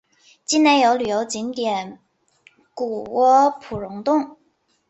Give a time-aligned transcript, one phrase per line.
[0.45, 1.99] 境内有旅游景点
[2.73, 4.35] 谷窝普熔洞。